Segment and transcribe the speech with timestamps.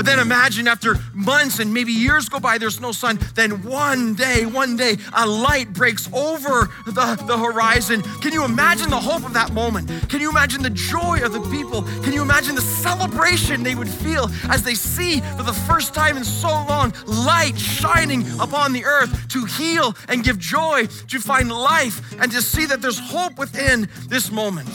[0.00, 3.18] But then imagine after months and maybe years go by, there's no sun.
[3.34, 8.00] Then one day, one day, a light breaks over the, the horizon.
[8.22, 9.90] Can you imagine the hope of that moment?
[10.08, 11.82] Can you imagine the joy of the people?
[12.02, 16.16] Can you imagine the celebration they would feel as they see for the first time
[16.16, 21.52] in so long light shining upon the earth to heal and give joy, to find
[21.52, 24.70] life, and to see that there's hope within this moment?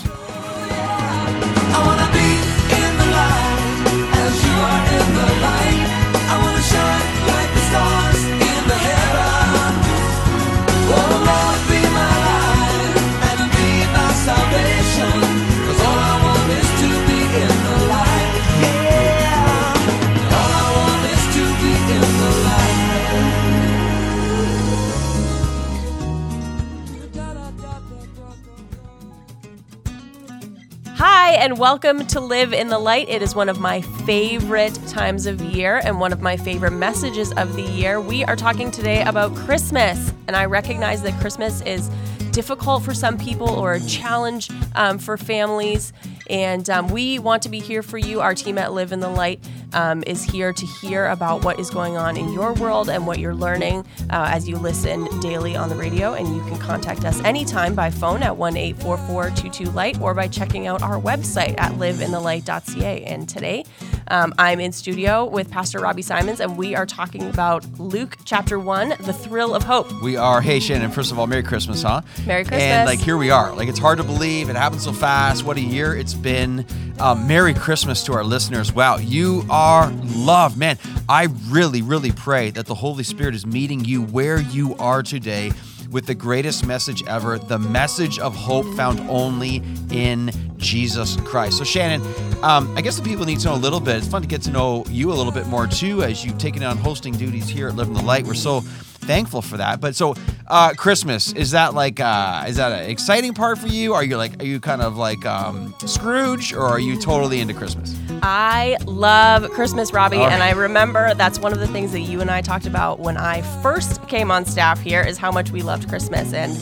[31.08, 33.08] Hi, and welcome to Live in the Light.
[33.10, 37.32] It is one of my favorite times of year and one of my favorite messages
[37.34, 38.02] of the year.
[38.02, 41.90] We are talking today about Christmas, and I recognize that Christmas is
[42.32, 45.94] difficult for some people or a challenge um, for families.
[46.30, 48.22] And um, we want to be here for you.
[48.22, 49.40] Our team at Live in the Light
[49.74, 53.20] um, is here to hear about what is going on in your world and what
[53.20, 56.14] you're learning uh, as you listen daily on the radio.
[56.14, 60.68] And you can contact us anytime by phone at 1 844 Light or by checking
[60.68, 63.04] out our website at liveinthelight.ca.
[63.04, 63.66] And today,
[64.08, 68.60] um, I'm in studio with Pastor Robbie Simons, and we are talking about Luke chapter
[68.60, 69.92] 1, the thrill of hope.
[70.02, 70.42] We are.
[70.42, 72.02] Hey, Shannon, first of all, Merry Christmas, huh?
[72.26, 72.64] Merry Christmas.
[72.64, 73.54] And like, here we are.
[73.56, 74.50] Like, it's hard to believe.
[74.50, 75.44] It happened so fast.
[75.44, 76.66] What a year it's been.
[77.00, 78.72] Um, Merry Christmas to our listeners.
[78.72, 80.58] Wow, you are loved.
[80.58, 80.78] Man,
[81.10, 85.52] I really, really pray that the Holy Spirit is meeting you where you are today
[85.92, 89.62] with the greatest message ever the message of hope found only
[89.92, 91.58] in Jesus Christ.
[91.58, 92.02] So, Shannon,
[92.44, 93.98] um, I guess the people need to know a little bit.
[93.98, 96.64] It's fun to get to know you a little bit more too as you've taken
[96.64, 98.26] on hosting duties here at Live in the Light.
[98.26, 99.80] We're so thankful for that.
[99.80, 100.16] But so,
[100.48, 103.94] uh, Christmas is that like uh, is that an exciting part for you?
[103.94, 107.54] Are you like are you kind of like um, Scrooge or are you totally into
[107.54, 107.96] Christmas?
[108.24, 110.26] I love Christmas, Robbie, Okay.
[110.34, 113.18] and I remember that's one of the things that you and I talked about when
[113.18, 116.34] I first came on staff here is how much we loved Christmas.
[116.34, 116.54] And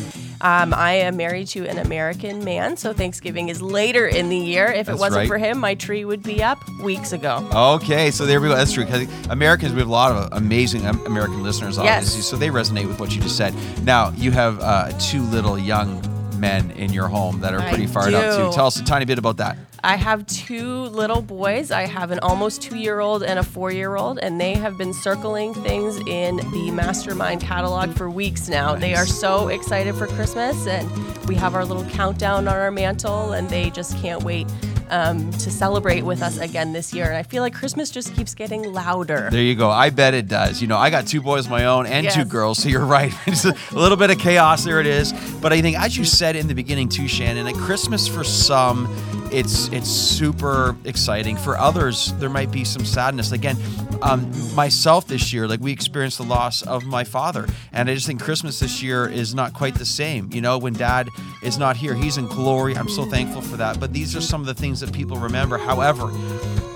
[0.44, 4.68] um, I am married to an American man, so Thanksgiving is later in the year.
[4.68, 5.28] If it wasn't right.
[5.28, 7.48] for him, my tree would be up weeks ago.
[7.54, 8.56] Okay, so there we go.
[8.56, 8.86] That's true.
[8.86, 11.98] Because Americans, we have a lot of amazing American listeners, Yes.
[11.98, 13.54] obviously, so they resonate with what you just said.
[13.84, 16.02] Now, you have uh, two little young
[16.40, 18.46] men in your home that are I pretty fired up do.
[18.50, 18.54] too.
[18.54, 19.58] Tell us a tiny bit about that.
[19.86, 21.70] I have two little boys.
[21.70, 24.78] I have an almost two year old and a four year old, and they have
[24.78, 28.76] been circling things in the Mastermind catalog for weeks now.
[28.76, 30.90] They are so excited for Christmas, and
[31.28, 34.48] we have our little countdown on our mantle, and they just can't wait
[34.90, 37.06] um, to celebrate with us again this year.
[37.08, 39.28] And I feel like Christmas just keeps getting louder.
[39.32, 39.70] There you go.
[39.70, 40.62] I bet it does.
[40.62, 43.14] You know, I got two boys of my own and two girls, so you're right.
[43.28, 44.64] It's a little bit of chaos.
[44.64, 45.12] There it is.
[45.42, 48.86] But I think, as you said in the beginning too, Shannon, at Christmas for some,
[49.34, 51.36] it's it's super exciting.
[51.36, 53.32] For others, there might be some sadness.
[53.32, 53.58] Again,
[54.02, 58.06] um, myself this year, like we experienced the loss of my father, and I just
[58.06, 60.30] think Christmas this year is not quite the same.
[60.32, 61.10] You know, when Dad
[61.42, 62.78] is not here, he's in glory.
[62.78, 63.80] I'm so thankful for that.
[63.80, 65.58] But these are some of the things that people remember.
[65.58, 66.08] However,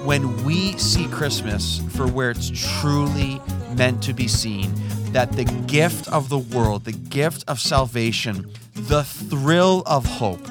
[0.04, 3.40] when we see Christmas for where it's truly
[3.76, 4.74] meant to be seen,
[5.12, 10.48] that the gift of the world, the gift of salvation, the thrill of hope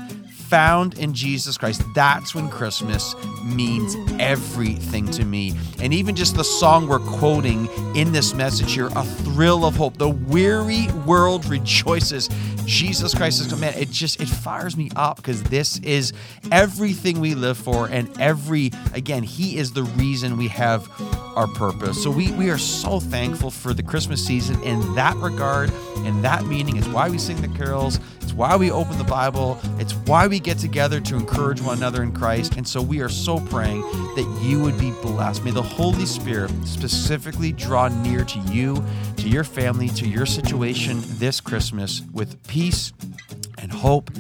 [0.49, 3.15] found in Jesus Christ, that's when Christmas
[3.45, 5.55] means everything to me.
[5.81, 9.99] And even just the song we're quoting in this message here, a thrill of hope.
[9.99, 12.29] The weary world rejoices.
[12.65, 13.75] Jesus Christ is man.
[13.75, 16.13] It just it fires me up because this is
[16.51, 20.89] everything we live for, and every again, He is the reason we have
[21.37, 22.03] our purpose.
[22.03, 26.47] So we we are so thankful for the Christmas season in that regard, in that
[26.47, 26.77] meaning.
[26.77, 28.01] It's why we sing the carols.
[28.23, 29.61] It's why we open the Bible.
[29.79, 32.57] It's why we get together to encourage one another in Christ.
[32.57, 35.45] And so we are so praying that you would be blessed.
[35.45, 38.83] May the Holy Spirit specifically draw near to you,
[39.19, 42.93] to your family, to your situation this Christmas with peace
[43.59, 44.11] and hope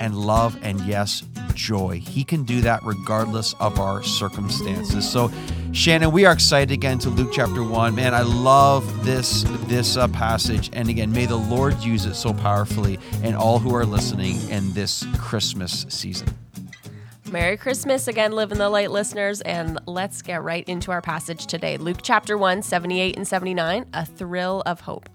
[0.00, 1.22] and love and yes,
[1.54, 2.00] joy.
[2.00, 5.08] He can do that regardless of our circumstances.
[5.08, 5.30] So,
[5.72, 7.94] Shannon, we are excited again to Luke chapter 1.
[7.94, 12.34] Man, I love this this uh, passage and again, may the Lord use it so
[12.34, 16.28] powerfully and all who are listening in this Christmas season.
[17.30, 21.46] Merry Christmas again, Live in the Light listeners, and let's get right into our passage
[21.46, 21.78] today.
[21.78, 25.08] Luke chapter 1, 78 and 79, a thrill of hope.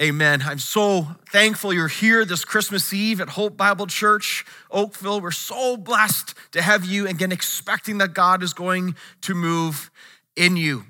[0.00, 0.42] Amen.
[0.44, 5.20] I'm so thankful you're here this Christmas Eve at Hope Bible Church, Oakville.
[5.20, 9.92] We're so blessed to have you, again, expecting that God is going to move
[10.34, 10.82] in you.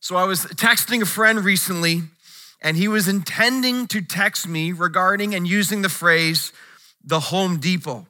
[0.00, 2.02] So I was texting a friend recently,
[2.60, 6.52] and he was intending to text me regarding and using the phrase,
[7.04, 8.08] the Home Depot.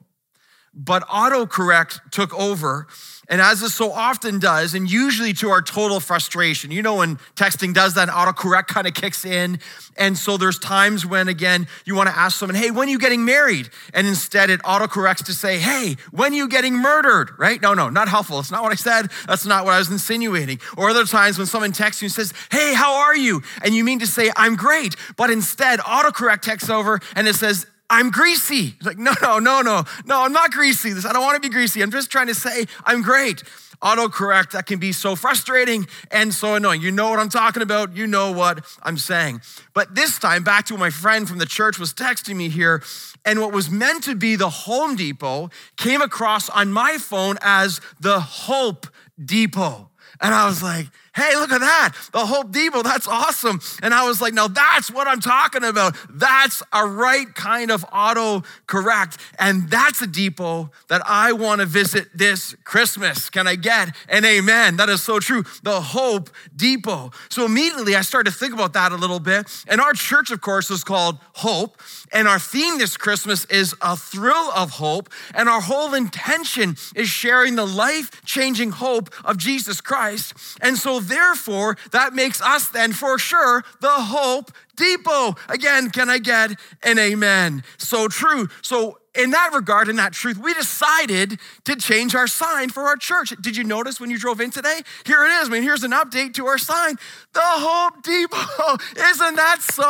[0.73, 2.87] But autocorrect took over
[3.27, 7.17] and as this so often does, and usually to our total frustration, you know, when
[7.35, 9.59] texting does that, autocorrect kind of kicks in.
[9.97, 12.99] And so there's times when, again, you want to ask someone, hey, when are you
[12.99, 13.69] getting married?
[13.93, 17.31] And instead it autocorrects to say, hey, when are you getting murdered?
[17.37, 17.61] Right?
[17.61, 18.39] No, no, not helpful.
[18.39, 19.09] It's not what I said.
[19.27, 20.59] That's not what I was insinuating.
[20.77, 23.41] Or other times when someone texts you and says, hey, how are you?
[23.63, 24.95] And you mean to say, I'm great.
[25.17, 28.73] But instead, autocorrect texts over and it says, I'm greasy.
[28.77, 30.91] It's like, no, no, no, no, no, I'm not greasy.
[30.91, 31.81] This, I don't want to be greasy.
[31.81, 33.43] I'm just trying to say I'm great.
[33.81, 36.81] Autocorrect, that can be so frustrating and so annoying.
[36.81, 37.95] You know what I'm talking about.
[37.95, 39.41] You know what I'm saying.
[39.73, 42.81] But this time, back to what my friend from the church was texting me here,
[43.25, 47.81] and what was meant to be the Home Depot came across on my phone as
[47.99, 48.87] the Hope
[49.23, 49.89] Depot.
[50.21, 51.93] And I was like, hey, look at that.
[52.11, 53.61] The Hope Depot, that's awesome.
[53.81, 55.95] And I was like, now that's what I'm talking about.
[56.09, 59.17] That's a right kind of auto correct.
[59.39, 63.29] And that's a depot that I want to visit this Christmas.
[63.29, 64.77] Can I get an amen?
[64.77, 65.43] That is so true.
[65.63, 67.11] The Hope Depot.
[67.29, 69.47] So immediately I started to think about that a little bit.
[69.67, 71.81] And our church, of course, is called Hope.
[72.11, 75.09] And our theme this Christmas is a thrill of hope.
[75.33, 80.33] And our whole intention is sharing the life changing hope of Jesus Christ.
[80.61, 85.35] And so therefore, that makes us then for sure the Hope Depot.
[85.49, 86.51] Again, can I get
[86.83, 87.63] an amen?
[87.77, 88.49] So true.
[88.61, 92.97] So in that regard, in that truth, we decided to change our sign for our
[92.97, 93.33] church.
[93.41, 94.81] Did you notice when you drove in today?
[95.05, 95.47] Here it is.
[95.47, 96.97] I mean, here's an update to our sign.
[97.33, 98.77] The Hope Depot.
[99.09, 99.83] Isn't that so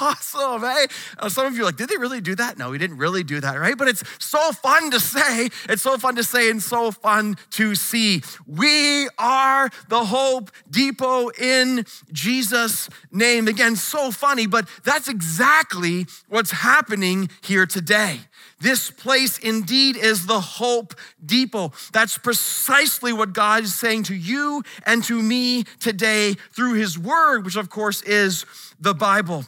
[0.00, 0.62] awesome?
[0.62, 0.86] Hey,
[1.18, 2.58] uh, some of you are like, did they really do that?
[2.58, 3.76] No, we didn't really do that, right?
[3.76, 5.48] But it's so fun to say.
[5.68, 8.22] It's so fun to say and so fun to see.
[8.46, 13.48] We are the Hope Depot in Jesus' name.
[13.48, 18.20] Again, so funny, but that's exactly what's happening here today.
[18.60, 20.94] This place indeed is the Hope
[21.24, 21.72] Depot.
[21.94, 27.46] That's precisely what God is saying to you and to me today through His Word,
[27.46, 28.44] which of course is
[28.78, 29.46] the Bible.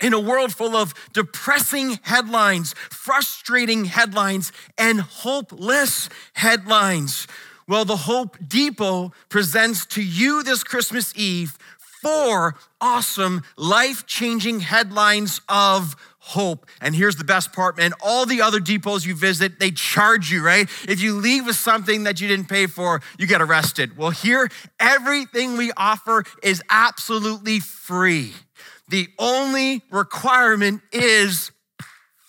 [0.00, 7.26] In a world full of depressing headlines, frustrating headlines, and hopeless headlines,
[7.68, 11.58] well, the Hope Depot presents to you this Christmas Eve
[12.02, 16.66] four awesome, life changing headlines of hope.
[16.80, 17.92] And here's the best part, man.
[18.04, 20.68] All the other depots you visit, they charge you, right?
[20.86, 23.96] If you leave with something that you didn't pay for, you get arrested.
[23.96, 24.48] Well, here,
[24.78, 28.34] everything we offer is absolutely free.
[28.88, 31.50] The only requirement is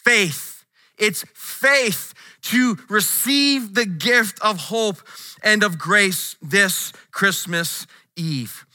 [0.04, 0.66] faith.
[0.98, 4.98] It's faith to receive the gift of hope
[5.44, 7.86] and of grace this Christmas
[8.16, 8.66] Eve.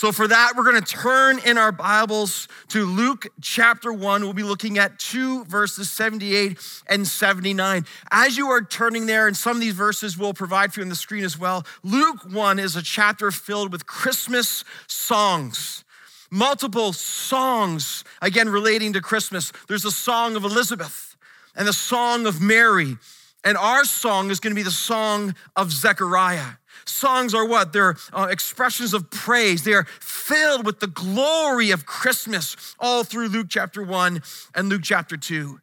[0.00, 4.22] So, for that, we're going to turn in our Bibles to Luke chapter 1.
[4.22, 7.84] We'll be looking at two verses 78 and 79.
[8.10, 10.88] As you are turning there, and some of these verses will provide for you on
[10.88, 15.84] the screen as well, Luke 1 is a chapter filled with Christmas songs.
[16.30, 19.52] Multiple songs, again, relating to Christmas.
[19.68, 21.14] There's a song of Elizabeth
[21.54, 22.96] and the song of Mary.
[23.44, 26.52] And our song is going to be the song of Zechariah.
[26.84, 27.72] Songs are what?
[27.72, 29.64] They're uh, expressions of praise.
[29.64, 34.22] They're filled with the glory of Christmas all through Luke chapter 1
[34.54, 35.60] and Luke chapter 2.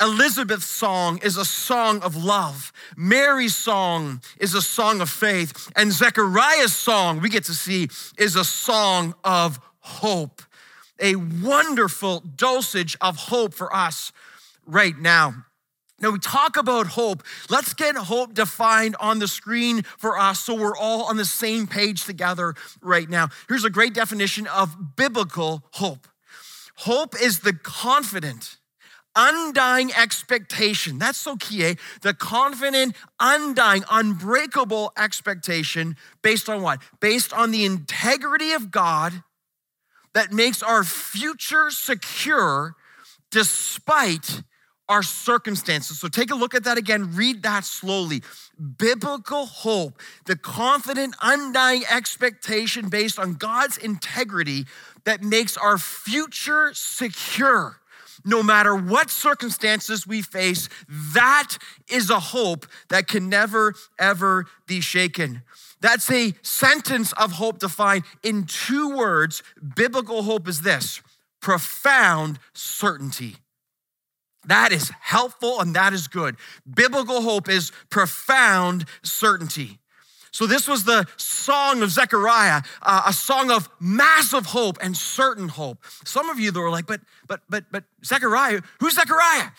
[0.00, 2.72] Elizabeth's song is a song of love.
[2.96, 5.70] Mary's song is a song of faith.
[5.76, 7.88] And Zechariah's song, we get to see,
[8.18, 10.42] is a song of hope.
[10.98, 14.12] A wonderful dosage of hope for us
[14.66, 15.44] right now.
[16.02, 17.22] Now, we talk about hope.
[17.48, 21.68] Let's get hope defined on the screen for us so we're all on the same
[21.68, 23.28] page together right now.
[23.48, 26.08] Here's a great definition of biblical hope
[26.74, 28.56] hope is the confident,
[29.14, 30.98] undying expectation.
[30.98, 31.74] That's so key, eh?
[32.00, 36.80] The confident, undying, unbreakable expectation based on what?
[36.98, 39.22] Based on the integrity of God
[40.14, 42.74] that makes our future secure
[43.30, 44.42] despite
[44.88, 45.98] our circumstances.
[45.98, 48.22] So take a look at that again, read that slowly.
[48.78, 54.66] Biblical hope, the confident, undying expectation based on God's integrity
[55.04, 57.78] that makes our future secure.
[58.24, 61.56] No matter what circumstances we face, that
[61.88, 65.42] is a hope that can never, ever be shaken.
[65.80, 69.42] That's a sentence of hope defined in two words.
[69.74, 71.02] Biblical hope is this
[71.40, 73.36] profound certainty.
[74.46, 76.36] That is helpful and that is good.
[76.72, 79.78] Biblical hope is profound certainty.
[80.32, 85.48] So, this was the song of Zechariah, uh, a song of massive hope and certain
[85.48, 85.84] hope.
[86.04, 89.50] Some of you that were like, but, but, but, but, Zechariah, who's Zechariah?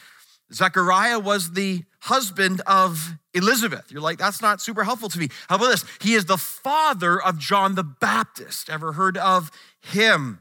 [0.52, 3.92] Zechariah was the husband of Elizabeth.
[3.92, 5.30] You're like, that's not super helpful to me.
[5.48, 5.86] How about this?
[6.02, 8.70] He is the father of John the Baptist.
[8.70, 10.40] Ever heard of him?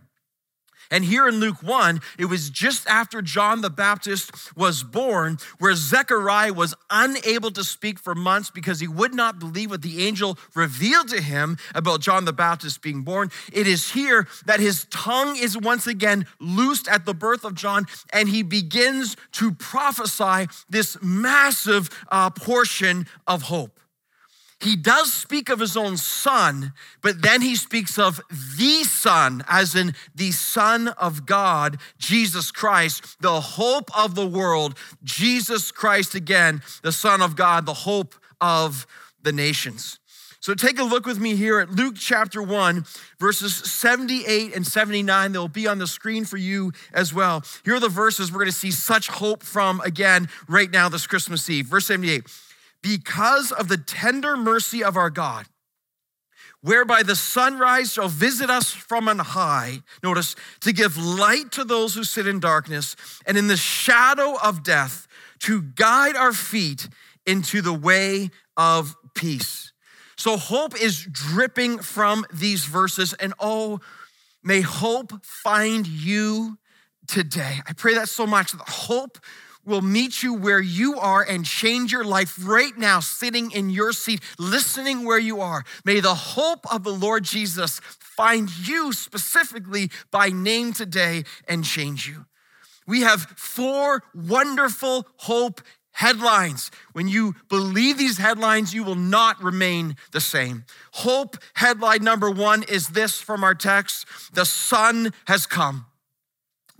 [0.92, 5.74] And here in Luke 1, it was just after John the Baptist was born, where
[5.74, 10.38] Zechariah was unable to speak for months because he would not believe what the angel
[10.54, 13.30] revealed to him about John the Baptist being born.
[13.54, 17.86] It is here that his tongue is once again loosed at the birth of John,
[18.12, 23.80] and he begins to prophesy this massive uh, portion of hope
[24.62, 29.74] he does speak of his own son, but then he speaks of the son, as
[29.74, 36.62] in the son of God, Jesus Christ, the hope of the world, Jesus Christ again,
[36.82, 38.86] the son of God, the hope of
[39.22, 39.98] the nations.
[40.40, 42.84] So take a look with me here at Luke chapter 1,
[43.20, 45.30] verses 78 and 79.
[45.30, 47.44] They'll be on the screen for you as well.
[47.64, 51.06] Here are the verses we're going to see such hope from again right now this
[51.06, 51.66] Christmas Eve.
[51.66, 52.26] Verse 78
[52.82, 55.46] because of the tender mercy of our God,
[56.60, 59.82] whereby the sunrise shall visit us from on high.
[60.02, 62.96] Notice, to give light to those who sit in darkness
[63.26, 65.06] and in the shadow of death,
[65.40, 66.88] to guide our feet
[67.26, 69.72] into the way of peace.
[70.16, 73.80] So, hope is dripping from these verses, and oh,
[74.42, 76.58] may hope find you
[77.06, 77.58] today.
[77.66, 79.18] I pray that so much that hope
[79.64, 83.92] will meet you where you are and change your life right now, sitting in your
[83.92, 85.64] seat, listening where you are.
[85.84, 92.08] May the hope of the Lord Jesus find you specifically by name today and change
[92.08, 92.26] you.
[92.86, 95.60] We have four wonderful hope
[95.92, 96.70] headlines.
[96.92, 100.64] When you believe these headlines, you will not remain the same.
[100.92, 105.86] Hope headline number one is this from our text The sun has come.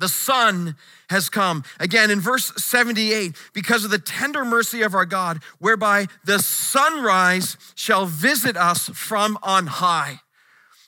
[0.03, 0.75] The Son
[1.11, 1.63] has come.
[1.79, 7.57] Again, in verse 78, because of the tender mercy of our God, whereby the sunrise
[7.77, 10.19] shall visit us from on high.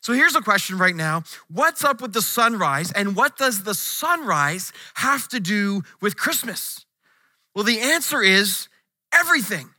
[0.01, 3.75] So here's a question right now What's up with the sunrise, and what does the
[3.75, 6.85] sunrise have to do with Christmas?
[7.55, 8.69] Well, the answer is
[9.13, 9.71] everything.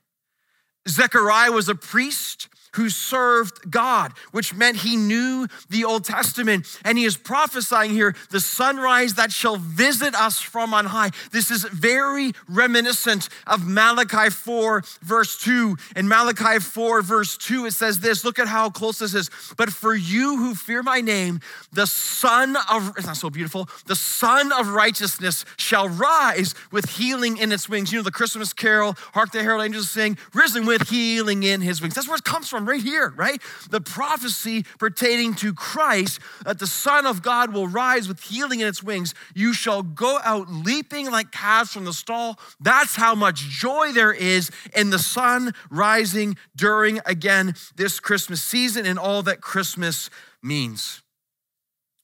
[0.88, 6.80] Zechariah was a priest who served God, which meant he knew the Old Testament.
[6.84, 11.12] And he is prophesying here the sunrise that shall visit us from on high.
[11.32, 15.78] This is very reminiscent of Malachi 4, verse 2.
[15.96, 19.30] In Malachi 4, verse 2, it says this look at how close this is.
[19.58, 21.40] But for you who fear my name,
[21.72, 27.38] the Son of, it's not so beautiful, the Son of righteousness shall rise with healing
[27.38, 27.92] in its wings.
[27.92, 31.82] You know, the Christmas carol, Hark the Herald Angels sing, risen with healing in his
[31.82, 31.96] wings.
[31.96, 33.42] That's where it comes from right here, right?
[33.70, 38.68] The prophecy pertaining to Christ that the Son of God will rise with healing in
[38.68, 39.14] its wings.
[39.34, 42.40] You shall go out leaping like calves from the stall.
[42.60, 48.86] That's how much joy there is in the sun rising during, again, this Christmas season
[48.86, 50.10] and all that Christmas
[50.42, 51.02] means.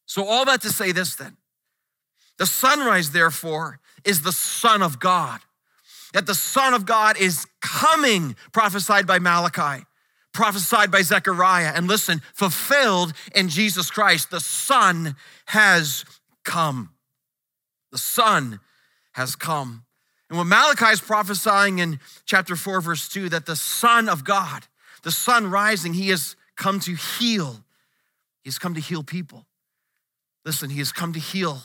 [0.05, 1.37] So, all that to say this then
[2.37, 5.41] the sunrise, therefore, is the Son of God.
[6.13, 9.85] That the Son of God is coming, prophesied by Malachi
[10.33, 14.31] prophesied by Zechariah, and listen, fulfilled in Jesus Christ.
[14.31, 15.15] The Son
[15.47, 16.05] has
[16.43, 16.91] come.
[17.91, 18.59] The Son
[19.13, 19.83] has come.
[20.29, 24.65] And when Malachi is prophesying in chapter 4, verse 2, that the Son of God,
[25.03, 27.65] the sun rising, he has come to heal.
[28.43, 29.45] He has come to heal people.
[30.45, 31.63] Listen, he has come to heal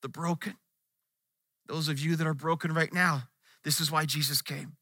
[0.00, 0.54] the broken.
[1.66, 3.24] Those of you that are broken right now,
[3.64, 4.76] this is why Jesus came.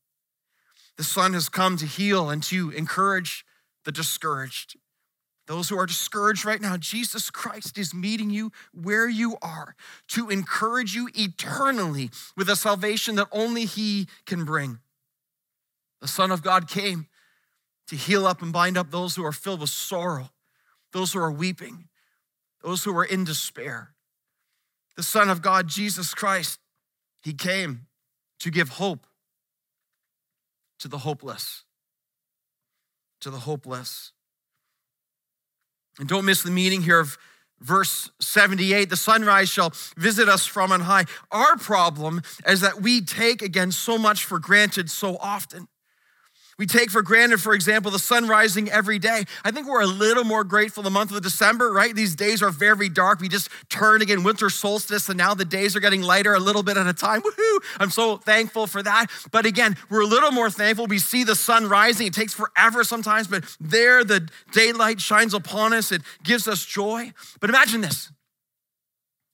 [0.97, 3.45] The Son has come to heal and to encourage
[3.85, 4.77] the discouraged.
[5.47, 9.75] Those who are discouraged right now, Jesus Christ is meeting you where you are
[10.09, 14.79] to encourage you eternally with a salvation that only He can bring.
[16.01, 17.09] The Son of God came
[17.89, 20.31] to heal up and bind up those who are filled with sorrow,
[20.93, 21.89] those who are weeping,
[22.63, 23.91] those who are in despair.
[24.97, 26.59] The Son of God, Jesus Christ,
[27.23, 27.87] He came
[28.41, 29.07] to give hope
[30.81, 31.65] to the hopeless.
[33.21, 34.13] To the hopeless.
[35.99, 37.17] And don't miss the meaning here of
[37.61, 41.05] verse 78 the sunrise shall visit us from on high.
[41.31, 45.69] Our problem is that we take again so much for granted so often.
[46.59, 49.25] We take for granted, for example, the sun rising every day.
[49.45, 51.95] I think we're a little more grateful the month of December, right?
[51.95, 53.21] These days are very dark.
[53.21, 56.63] We just turned again winter solstice, and now the days are getting lighter a little
[56.63, 57.23] bit at a time.
[57.23, 57.59] Woohoo!
[57.81, 59.07] I'm so thankful for that.
[59.33, 60.87] But again, we're a little more thankful.
[60.87, 62.07] We see the sun rising.
[62.07, 65.91] It takes forever sometimes, but there the daylight shines upon us.
[65.91, 67.13] It gives us joy.
[67.41, 68.13] But imagine this.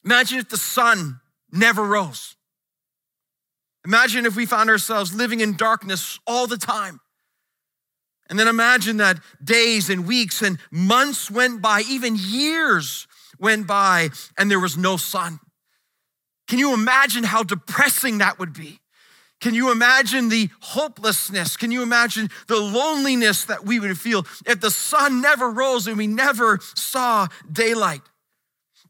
[0.04, 1.20] Imagine if the sun
[1.52, 2.36] never rose.
[3.86, 7.00] Imagine if we found ourselves living in darkness all the time.
[8.30, 13.08] And then imagine that days and weeks and months went by, even years
[13.40, 15.40] went by, and there was no sun.
[16.46, 18.78] Can you imagine how depressing that would be?
[19.40, 21.56] Can you imagine the hopelessness?
[21.56, 25.96] Can you imagine the loneliness that we would feel if the sun never rose and
[25.96, 28.02] we never saw daylight?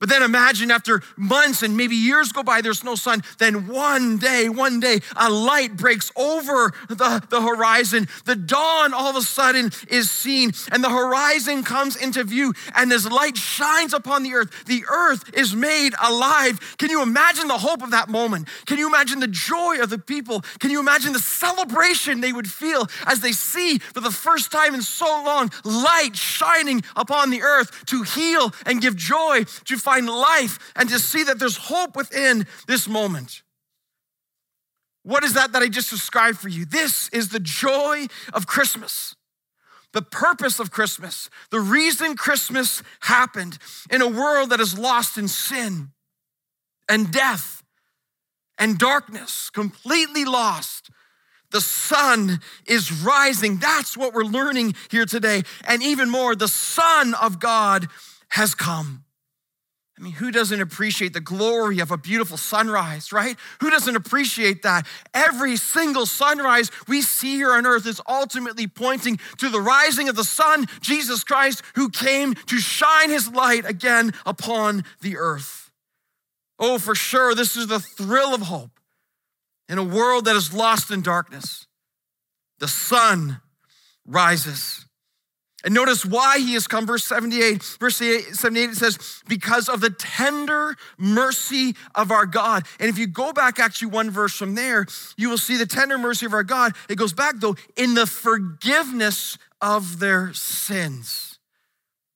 [0.00, 3.22] But then imagine after months and maybe years go by, there's no sun.
[3.38, 8.08] Then one day, one day, a light breaks over the, the horizon.
[8.24, 12.90] The dawn all of a sudden is seen, and the horizon comes into view, and
[12.90, 14.64] this light shines upon the earth.
[14.64, 16.76] The earth is made alive.
[16.78, 18.48] Can you imagine the hope of that moment?
[18.64, 20.40] Can you imagine the joy of the people?
[20.60, 24.74] Can you imagine the celebration they would feel as they see for the first time
[24.74, 30.08] in so long light shining upon the earth to heal and give joy, to find
[30.08, 33.42] life and to see that there's hope within this moment.
[35.02, 36.64] What is that that I just described for you?
[36.64, 39.16] This is the joy of Christmas.
[39.92, 43.58] The purpose of Christmas, the reason Christmas happened
[43.90, 45.90] in a world that is lost in sin
[46.88, 47.64] and death
[48.56, 50.90] and darkness, completely lost.
[51.50, 53.56] The sun is rising.
[53.56, 55.42] That's what we're learning here today.
[55.64, 57.88] And even more, the Son of God
[58.28, 59.04] has come.
[60.00, 63.36] I mean, who doesn't appreciate the glory of a beautiful sunrise, right?
[63.60, 64.86] Who doesn't appreciate that?
[65.12, 70.16] Every single sunrise we see here on earth is ultimately pointing to the rising of
[70.16, 75.70] the sun, Jesus Christ, who came to shine his light again upon the earth.
[76.58, 78.80] Oh, for sure, this is the thrill of hope
[79.68, 81.66] in a world that is lost in darkness.
[82.58, 83.42] The sun
[84.06, 84.86] rises.
[85.62, 86.86] And notice why he has come.
[86.86, 92.66] Verse 78, verse 78, it says, because of the tender mercy of our God.
[92.78, 95.98] And if you go back actually one verse from there, you will see the tender
[95.98, 96.72] mercy of our God.
[96.88, 101.38] It goes back though, in the forgiveness of their sins.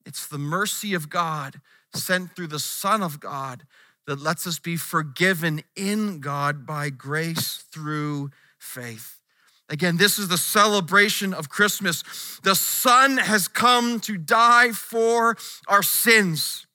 [0.05, 1.61] It's the mercy of God
[1.93, 3.63] sent through the Son of God
[4.07, 9.19] that lets us be forgiven in God by grace through faith.
[9.69, 12.03] Again, this is the celebration of Christmas.
[12.43, 15.35] The Son has come to die for
[15.67, 16.67] our sins.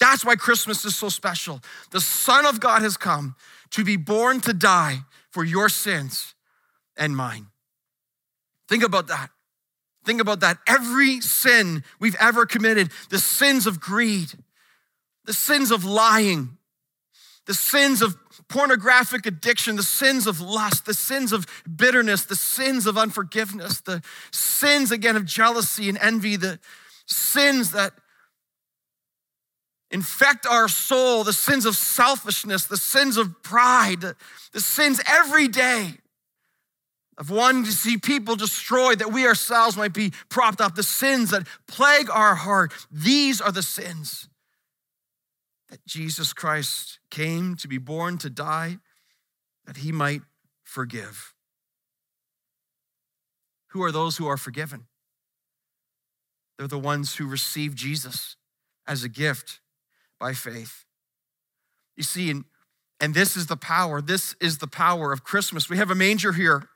[0.00, 1.60] That's why Christmas is so special.
[1.92, 3.36] The Son of God has come
[3.70, 4.98] to be born to die
[5.30, 6.34] for your sins
[6.96, 7.46] and mine.
[8.68, 9.30] Think about that.
[10.04, 10.58] Think about that.
[10.66, 14.32] Every sin we've ever committed, the sins of greed,
[15.24, 16.58] the sins of lying,
[17.46, 18.16] the sins of
[18.48, 24.02] pornographic addiction, the sins of lust, the sins of bitterness, the sins of unforgiveness, the
[24.30, 26.58] sins again of jealousy and envy, the
[27.06, 27.92] sins that
[29.90, 34.02] infect our soul, the sins of selfishness, the sins of pride,
[34.52, 35.94] the sins every day
[37.18, 41.30] of wanting to see people destroyed that we ourselves might be propped up, the sins
[41.30, 42.72] that plague our heart.
[42.90, 44.28] These are the sins
[45.68, 48.78] that Jesus Christ came to be born to die
[49.66, 50.22] that he might
[50.62, 51.34] forgive.
[53.70, 54.86] Who are those who are forgiven?
[56.56, 58.36] They're the ones who receive Jesus
[58.86, 59.60] as a gift
[60.18, 60.84] by faith.
[61.96, 62.44] You see, and,
[63.00, 65.68] and this is the power, this is the power of Christmas.
[65.68, 66.68] We have a manger here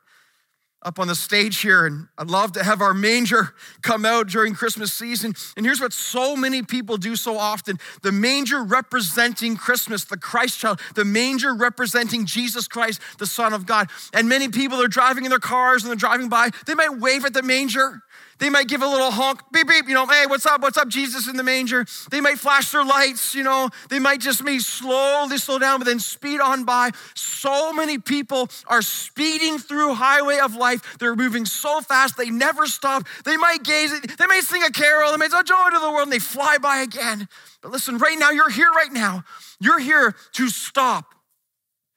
[0.83, 4.55] up on the stage here, and I'd love to have our manger come out during
[4.55, 5.33] Christmas season.
[5.55, 10.59] And here's what so many people do so often the manger representing Christmas, the Christ
[10.59, 13.89] child, the manger representing Jesus Christ, the Son of God.
[14.13, 17.25] And many people are driving in their cars and they're driving by, they might wave
[17.25, 18.01] at the manger.
[18.41, 20.63] They might give a little honk, beep, beep, you know, hey, what's up?
[20.63, 21.85] What's up, Jesus in the manger?
[22.09, 25.85] They might flash their lights, you know, they might just maybe slowly slow down, but
[25.85, 26.89] then speed on by.
[27.13, 30.97] So many people are speeding through highway of life.
[30.97, 33.07] They're moving so fast, they never stop.
[33.25, 36.07] They might gaze, they may sing a carol, they may say, joy to the world,
[36.07, 37.27] and they fly by again.
[37.61, 39.23] But listen, right now, you're here right now.
[39.59, 41.13] You're here to stop,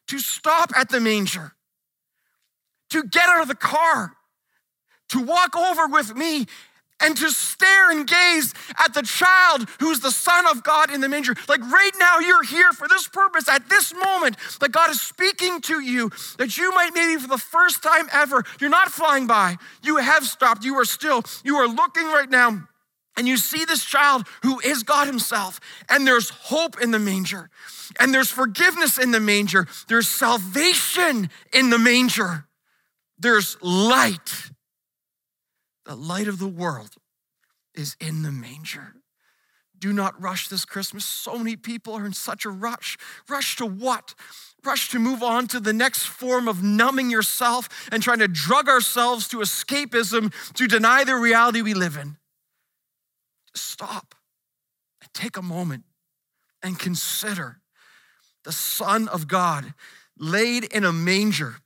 [0.09, 1.55] to stop at the manger,
[2.91, 4.15] to get out of the car
[5.11, 6.47] to walk over with me
[7.01, 11.09] and to stare and gaze at the child who's the Son of God in the
[11.09, 11.35] manger.
[11.49, 15.61] Like right now, you're here for this purpose at this moment that God is speaking
[15.63, 19.57] to you, that you might maybe for the first time ever, you're not flying by,
[19.83, 22.69] you have stopped, you are still, you are looking right now.
[23.17, 27.49] And you see this child who is God Himself, and there's hope in the manger,
[28.01, 32.47] and there's forgiveness in the manger, there's salvation in the manger,
[33.19, 34.51] there's light
[35.85, 36.95] the light of the world
[37.75, 38.95] is in the manger.
[39.79, 41.05] Do not rush this Christmas.
[41.05, 42.97] So many people are in such a rush.
[43.29, 44.15] Rush to what?
[44.65, 48.69] Rush to move on to the next form of numbing yourself and trying to drug
[48.69, 52.17] ourselves to escapism to deny the reality we live in.
[53.55, 54.15] Stop
[55.03, 55.85] and take a moment
[56.63, 57.61] and consider
[58.45, 59.75] the Son of God
[60.19, 61.57] laid in a manger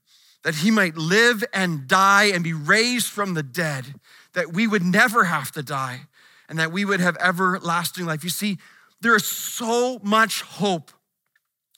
[0.44, 3.94] that he might live and die and be raised from the dead,
[4.34, 6.02] that we would never have to die
[6.48, 8.24] and that we would have everlasting life.
[8.24, 8.58] You see,
[9.00, 10.90] there is so much hope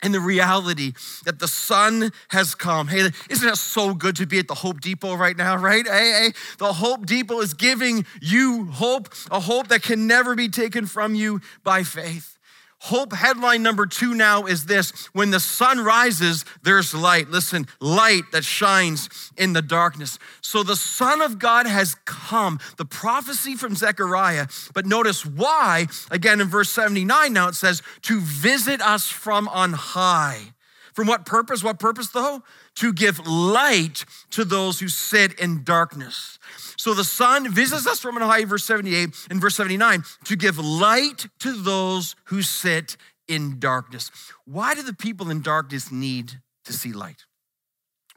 [0.03, 0.92] in the reality
[1.25, 2.88] that the sun has come.
[2.88, 5.87] Hey, isn't it so good to be at the Hope Depot right now, right?
[5.87, 10.49] Hey, hey, the Hope Depot is giving you hope, a hope that can never be
[10.49, 12.38] taken from you by faith.
[12.85, 17.29] Hope headline number two now is this when the sun rises, there's light.
[17.29, 20.19] Listen, light that shines in the darkness.
[20.40, 24.47] So the Son of God has come, the prophecy from Zechariah.
[24.73, 29.75] But notice why, again in verse 79, now it says, to visit us from on
[29.75, 30.55] high.
[30.94, 31.62] From what purpose?
[31.62, 32.42] What purpose though?
[32.76, 36.38] To give light to those who sit in darkness.
[36.76, 40.59] So the sun visits us from on high, verse 78 and verse 79, to give
[40.59, 42.96] light to those who sit
[43.29, 44.11] in darkness.
[44.44, 47.26] Why do the people in darkness need to see light?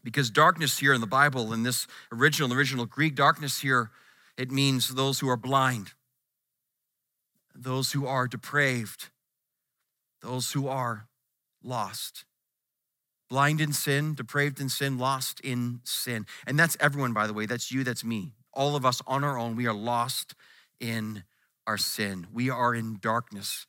[0.04, 3.92] Because darkness here in the Bible, in this original, original Greek, darkness here,
[4.38, 5.94] it means those who are blind,
[7.54, 9.10] those who are depraved,
[10.22, 11.08] those who are
[11.64, 12.26] lost
[13.34, 16.26] blind in sin, depraved in sin, lost in sin.
[16.46, 17.46] And that's everyone, by the way.
[17.48, 20.36] That's you, that's me all of us on our own, we are lost
[20.80, 21.24] in
[21.66, 22.28] our sin.
[22.32, 23.66] We are in darkness.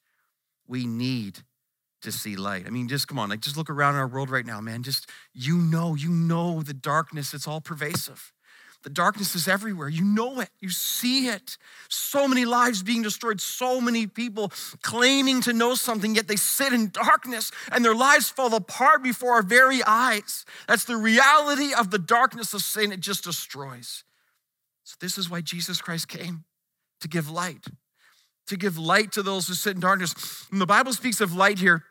[0.67, 1.41] We need
[2.03, 2.67] to see light.
[2.67, 4.83] I mean, just come on, like just look around our world right now, man.
[4.83, 8.33] Just you know, you know the darkness, it's all pervasive.
[8.85, 9.89] The darkness is everywhere.
[9.89, 10.51] You know it.
[10.61, 11.57] You see it.
[11.89, 16.75] So many lives being destroyed, so many people claiming to know something, yet they sit
[16.75, 20.45] in darkness and their lives fall apart before our very eyes.
[20.69, 22.93] That's the reality of the darkness of sin.
[22.93, 24.05] It just destroys.
[24.85, 26.45] So, this is why Jesus Christ came
[27.01, 27.65] to give light,
[28.49, 30.47] to give light to those who sit in darkness.
[30.51, 31.85] When the Bible speaks of light here,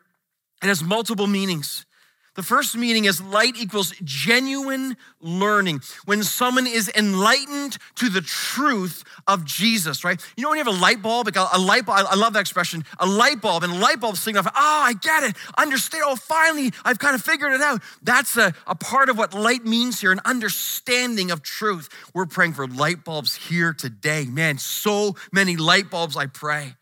[0.62, 1.86] it has multiple meanings.
[2.34, 5.82] The first meaning is light equals genuine learning.
[6.04, 10.20] When someone is enlightened to the truth of Jesus, right?
[10.36, 12.40] You know when you have a light bulb, like a, light bulb, I love that
[12.40, 16.16] expression, a light bulb, and a light bulb signify, oh, I get it, understand, oh,
[16.16, 17.82] finally, I've kind of figured it out.
[18.02, 21.88] That's a, a part of what light means here, an understanding of truth.
[22.14, 24.24] We're praying for light bulbs here today.
[24.24, 26.74] Man, so many light bulbs, I pray.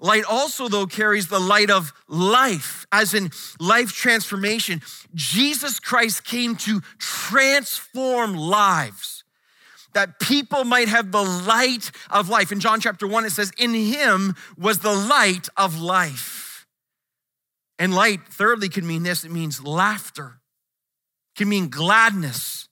[0.00, 4.80] Light also, though, carries the light of life, as in life transformation.
[5.14, 9.24] Jesus Christ came to transform lives,
[9.92, 12.50] that people might have the light of life.
[12.50, 16.66] In John chapter 1, it says, In him was the light of life.
[17.78, 20.40] And light, thirdly, can mean this it means laughter,
[21.34, 22.68] it can mean gladness.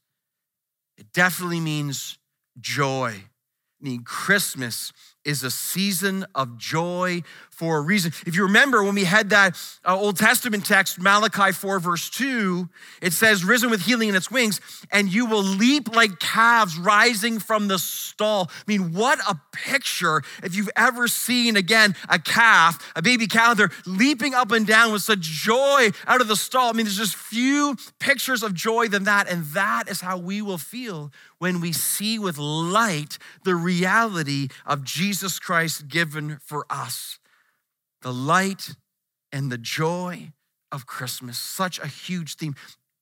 [0.97, 2.19] It definitely means
[2.59, 3.15] joy.
[3.15, 4.93] I mean, Christmas
[5.29, 7.23] is a season of joy
[7.59, 8.13] for a reason.
[8.25, 12.69] If you remember when we had that uh, Old Testament text, Malachi 4, verse 2,
[13.03, 14.61] it says, Risen with healing in its wings,
[14.93, 18.49] and you will leap like calves rising from the stall.
[18.49, 23.55] I mean, what a picture if you've ever seen, again, a calf, a baby cow,
[23.55, 26.71] they're leaping up and down with such joy out of the stall.
[26.71, 30.41] I mean, there's just few pictures of joy than that, and that is how we
[30.41, 37.19] will feel when we see with light the reality of Jesus Christ given for us.
[38.03, 38.75] The light
[39.33, 40.33] and the joy
[40.71, 42.55] of Christmas, such a huge theme.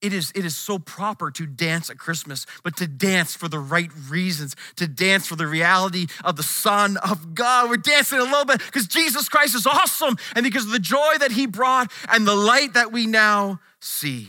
[0.02, 3.58] It is, it is so proper to dance at Christmas, but to dance for the
[3.58, 7.70] right reasons, to dance for the reality of the Son of God.
[7.70, 11.14] We're dancing a little bit because Jesus Christ is awesome and because of the joy
[11.18, 14.28] that He brought and the light that we now see.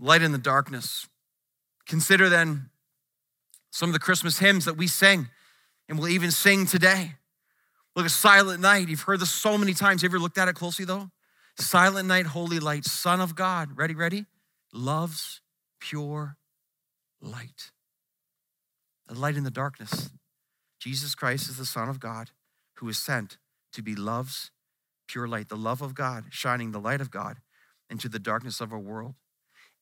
[0.00, 1.06] Light in the darkness.
[1.86, 2.70] Consider then
[3.70, 5.28] some of the Christmas hymns that we sing
[5.88, 7.14] and we'll even sing today.
[7.96, 8.88] Look at Silent Night.
[8.88, 10.02] You've heard this so many times.
[10.02, 11.10] Have you ever looked at it closely though?
[11.56, 13.76] Silent Night, Holy Light, Son of God.
[13.76, 14.26] Ready, ready?
[14.72, 15.40] Love's
[15.80, 16.36] pure
[17.20, 17.70] light.
[19.06, 20.10] The light in the darkness.
[20.80, 22.30] Jesus Christ is the Son of God
[22.76, 23.38] who is sent
[23.72, 24.50] to be love's
[25.06, 27.38] pure light, the love of God, shining the light of God
[27.88, 29.14] into the darkness of our world.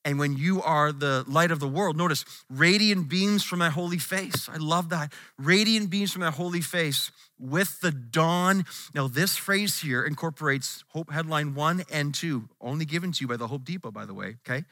[0.05, 3.97] And when you are the light of the world, notice radiant beams from that holy
[3.97, 4.49] face.
[4.49, 5.13] I love that.
[5.37, 8.65] Radiant beams from that holy face with the dawn.
[8.93, 13.37] Now, this phrase here incorporates Hope Headline 1 and 2, only given to you by
[13.37, 14.65] the Hope Depot, by the way, okay?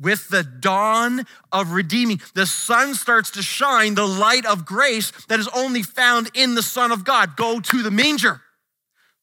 [0.00, 5.40] With the dawn of redeeming, the sun starts to shine, the light of grace that
[5.40, 7.36] is only found in the Son of God.
[7.36, 8.40] Go to the manger.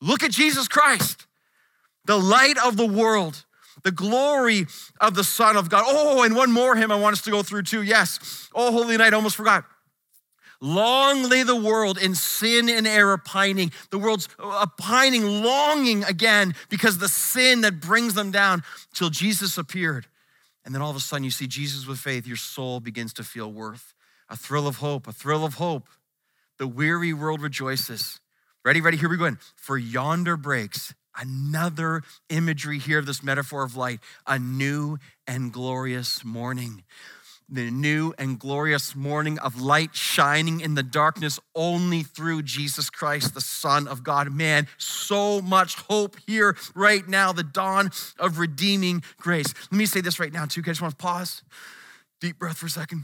[0.02, 1.26] Look at Jesus Christ,
[2.04, 3.46] the light of the world
[3.84, 4.66] the glory
[5.00, 5.84] of the Son of God.
[5.86, 7.82] Oh, and one more hymn I want us to go through too.
[7.82, 8.50] Yes.
[8.54, 9.66] Oh, Holy Night, almost forgot.
[10.62, 13.72] Long lay the world in sin and error pining.
[13.92, 19.58] The world's uh, pining, longing again because the sin that brings them down till Jesus
[19.58, 20.08] appeared.
[20.66, 23.24] And then all of a sudden you see Jesus with faith, your soul begins to
[23.24, 23.94] feel worth.
[24.30, 25.88] A thrill of hope, a thrill of hope.
[26.58, 28.20] The weary world rejoices.
[28.64, 29.38] Ready, ready, here we go in.
[29.56, 34.98] For yonder breaks Another imagery here of this metaphor of light, a new
[35.28, 36.84] and glorious morning.
[37.48, 43.36] The new and glorious morning of light shining in the darkness only through Jesus Christ,
[43.36, 44.32] the Son of God.
[44.32, 49.54] Man, so much hope here right now, the dawn of redeeming grace.
[49.72, 50.62] Let me say this right now, too.
[50.62, 51.44] I just want to pause.
[52.20, 53.04] Deep breath for a second.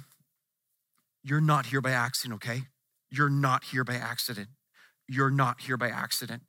[1.23, 2.63] You're not here by accident, okay?
[3.11, 4.47] You're not here by accident.
[5.07, 6.41] You're not here by accident.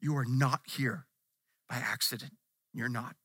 [0.00, 1.06] You are not here
[1.68, 2.32] by accident.
[2.72, 3.16] You're not.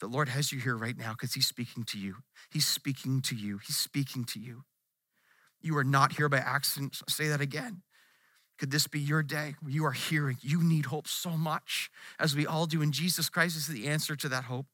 [0.00, 2.16] The Lord has you here right now because He's speaking to you.
[2.50, 3.58] He's speaking to you.
[3.58, 4.62] He's speaking to you.
[5.60, 7.00] You are not here by accident.
[7.08, 7.82] Say that again.
[8.58, 12.46] Could this be your day you are hearing you need hope so much, as we
[12.46, 14.66] all do, and Jesus Christ is the answer to that hope?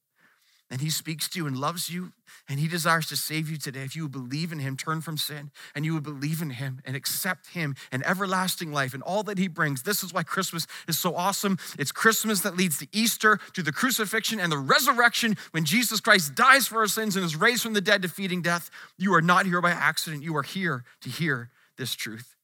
[0.71, 2.13] And he speaks to you and loves you
[2.49, 3.83] and he desires to save you today.
[3.83, 6.81] If you would believe in him turn from sin and you would believe in him
[6.85, 9.83] and accept him and everlasting life and all that he brings.
[9.83, 11.59] This is why christmas is so awesome.
[11.79, 15.37] It's christmas that leads to easter to the crucifixion and the resurrection.
[15.53, 18.71] When jesus christ dies for our sins and is raised from the dead defeating death
[18.99, 20.23] you are not here by accident.
[20.23, 22.35] You are here to hear this truth.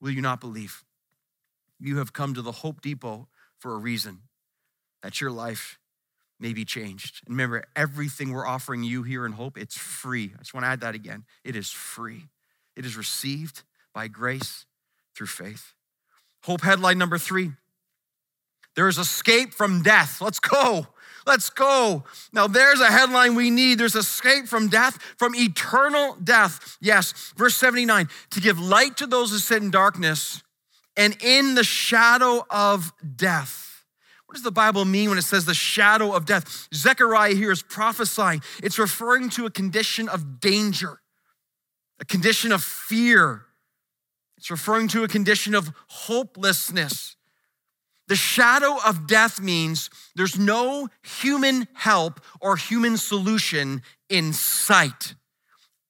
[0.00, 0.84] Will you not believe?
[1.78, 4.20] You have come to the hope depot for a reason
[5.02, 5.78] that your life
[6.40, 7.20] may be changed.
[7.26, 10.32] And remember, everything we're offering you here in Hope, it's free.
[10.34, 11.24] I just want to add that again.
[11.44, 12.24] It is free.
[12.76, 13.62] It is received
[13.94, 14.64] by grace
[15.14, 15.74] through faith.
[16.44, 17.52] Hope headline number three
[18.76, 20.20] there is escape from death.
[20.20, 20.86] Let's go.
[21.26, 22.04] Let's go.
[22.32, 23.78] Now, there's a headline we need.
[23.78, 26.78] There's escape from death, from eternal death.
[26.80, 30.42] Yes, verse 79 to give light to those who sit in darkness
[30.96, 33.69] and in the shadow of death
[34.30, 36.68] what does the Bible mean when it says the shadow of death?
[36.72, 38.40] Zechariah here is prophesying.
[38.62, 41.00] It's referring to a condition of danger,
[41.98, 43.46] a condition of fear.
[44.38, 47.16] It's referring to a condition of hopelessness.
[48.06, 55.16] The shadow of death means there's no human help or human solution in sight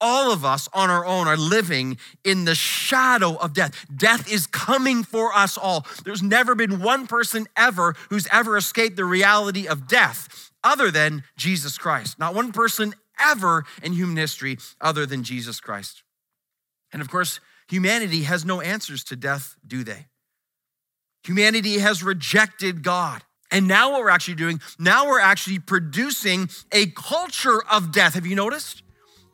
[0.00, 3.86] all of us on our own are living in the shadow of death.
[3.94, 5.86] Death is coming for us all.
[6.04, 11.24] There's never been one person ever who's ever escaped the reality of death other than
[11.36, 12.18] Jesus Christ.
[12.18, 16.02] Not one person ever in human history other than Jesus Christ.
[16.92, 20.06] And of course, humanity has no answers to death, do they?
[21.24, 23.22] Humanity has rejected God.
[23.52, 28.14] And now, what we're actually doing, now we're actually producing a culture of death.
[28.14, 28.82] Have you noticed?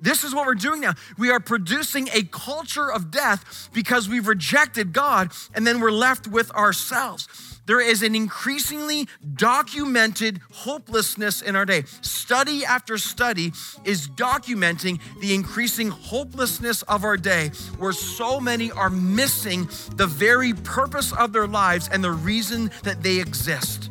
[0.00, 0.94] This is what we're doing now.
[1.18, 6.26] We are producing a culture of death because we've rejected God and then we're left
[6.26, 7.56] with ourselves.
[7.66, 11.82] There is an increasingly documented hopelessness in our day.
[12.00, 13.52] Study after study
[13.84, 20.52] is documenting the increasing hopelessness of our day, where so many are missing the very
[20.54, 23.85] purpose of their lives and the reason that they exist.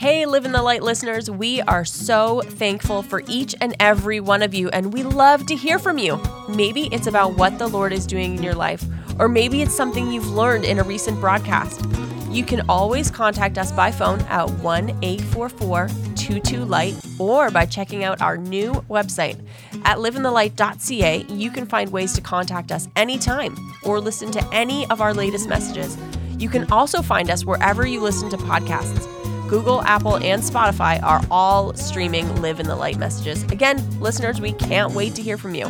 [0.00, 4.42] Hey, Live in the Light listeners, we are so thankful for each and every one
[4.42, 6.18] of you, and we love to hear from you.
[6.48, 8.82] Maybe it's about what the Lord is doing in your life,
[9.18, 11.84] or maybe it's something you've learned in a recent broadcast.
[12.30, 18.02] You can always contact us by phone at 1 844 22 Light or by checking
[18.02, 19.38] out our new website
[19.84, 21.26] at liveinthelight.ca.
[21.28, 25.46] You can find ways to contact us anytime or listen to any of our latest
[25.46, 25.98] messages.
[26.38, 29.19] You can also find us wherever you listen to podcasts.
[29.50, 33.42] Google, Apple, and Spotify are all streaming Live in the Light messages.
[33.44, 35.68] Again, listeners, we can't wait to hear from you.